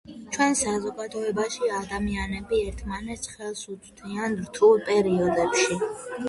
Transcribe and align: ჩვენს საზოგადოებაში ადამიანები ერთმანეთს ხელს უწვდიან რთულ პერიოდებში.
ჩვენს 0.35 0.61
საზოგადოებაში 0.67 1.69
ადამიანები 1.79 2.63
ერთმანეთს 2.71 3.31
ხელს 3.35 3.63
უწვდიან 3.75 4.35
რთულ 4.41 4.83
პერიოდებში. 4.89 5.79